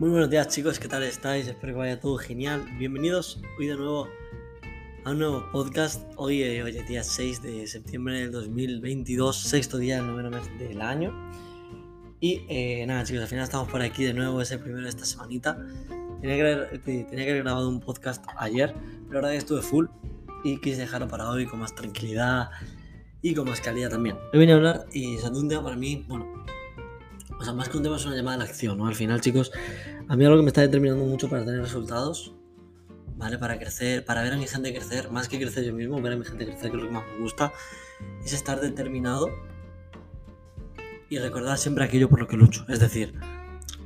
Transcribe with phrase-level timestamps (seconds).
[0.00, 1.46] Muy buenos días chicos, ¿qué tal estáis?
[1.46, 2.66] Espero que vaya todo genial.
[2.78, 4.08] Bienvenidos hoy de nuevo
[5.04, 6.10] a un nuevo podcast.
[6.16, 10.80] Hoy, eh, es día 6 de septiembre del 2022, sexto día del noveno mes del
[10.80, 11.12] año.
[12.18, 14.88] Y eh, nada chicos, al final estamos por aquí de nuevo, es el primero de
[14.88, 15.58] esta semanita.
[16.22, 18.74] Tenía que, haber, tenía que haber grabado un podcast ayer,
[19.06, 19.84] pero ahora estuve full
[20.44, 22.48] y quise dejarlo para hoy con más tranquilidad
[23.20, 24.16] y con más calidad también.
[24.32, 26.26] Hoy vine a hablar y es un tema para mí, bueno,
[27.40, 28.86] o sea, más que un tema es una llamada a la acción, ¿no?
[28.86, 29.50] Al final, chicos,
[30.08, 32.34] a mí algo que me está determinando mucho para tener resultados,
[33.16, 33.38] ¿vale?
[33.38, 36.16] Para crecer, para ver a mi gente crecer, más que crecer yo mismo, ver a
[36.16, 37.50] mi gente crecer, que es lo que más me gusta,
[38.22, 39.30] es estar determinado
[41.08, 42.66] y recordar siempre aquello por lo que lucho.
[42.68, 43.14] Es decir,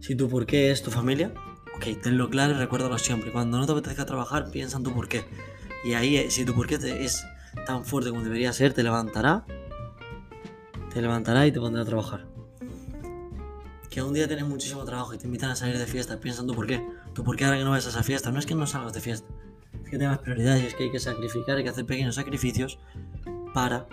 [0.00, 1.32] si tu por qué es tu familia,
[1.76, 3.30] ok, tenlo claro y recuérdalo siempre.
[3.30, 5.24] Cuando no te apetezca trabajar, piensa en tu por qué.
[5.84, 7.24] Y ahí, eh, si tu por qué es
[7.64, 9.46] tan fuerte como debería ser, te levantará,
[10.92, 12.35] te levantará y te pondrá a trabajar
[13.96, 16.54] que un día tienes muchísimo trabajo y te invitan a salir de fiesta, piensa tú
[16.54, 16.86] por qué.
[17.14, 18.30] Tú por qué ahora que no vas a esa fiesta.
[18.30, 19.26] No es que no salgas de fiesta,
[19.82, 22.78] es que tengas prioridades, es que hay que sacrificar, hay que hacer pequeños sacrificios
[23.54, 23.86] para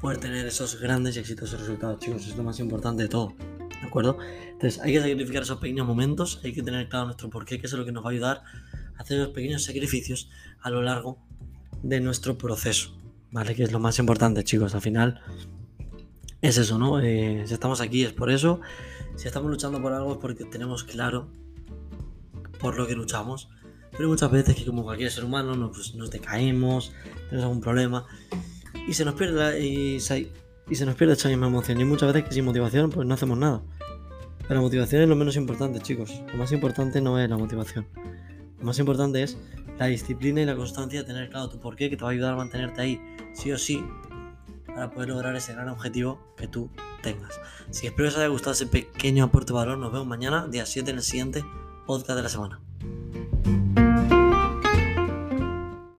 [0.00, 2.26] poder tener esos grandes y exitosos resultados, chicos.
[2.26, 3.34] Es lo más importante de todo.
[3.82, 4.16] ¿De acuerdo?
[4.50, 7.72] Entonces hay que sacrificar esos pequeños momentos, hay que tener claro nuestro porqué, que es
[7.74, 8.42] lo que nos va a ayudar
[8.96, 10.30] a hacer esos pequeños sacrificios
[10.62, 11.18] a lo largo
[11.82, 12.96] de nuestro proceso.
[13.30, 13.54] ¿Vale?
[13.54, 14.74] Que es lo más importante, chicos.
[14.74, 15.20] Al final
[16.40, 17.00] es eso, ¿no?
[17.00, 18.60] Eh, si estamos aquí es por eso.
[19.16, 21.28] Si estamos luchando por algo es porque tenemos claro
[22.60, 23.48] por lo que luchamos.
[23.92, 26.92] Pero muchas veces que como cualquier ser humano nos, pues, nos decaemos,
[27.30, 28.06] tenemos algún problema
[28.86, 30.30] y se nos pierde y se,
[30.68, 31.80] y se nos pierde esa misma emoción.
[31.80, 33.62] Y muchas veces que sin motivación pues no hacemos nada.
[34.42, 36.22] Pero la motivación es lo menos importante, chicos.
[36.30, 37.86] Lo más importante no es la motivación.
[38.58, 39.36] Lo más importante es
[39.78, 42.36] la disciplina y la constancia, tener claro tu porqué, que te va a ayudar a
[42.36, 43.00] mantenerte ahí,
[43.34, 43.84] sí o sí,
[44.78, 46.70] para poder lograr ese gran objetivo que tú
[47.02, 47.40] tengas.
[47.68, 49.76] Así que espero que os haya gustado ese pequeño aporte de valor.
[49.76, 51.44] Nos vemos mañana, día 7, en el siguiente
[51.84, 52.60] podcast de la semana.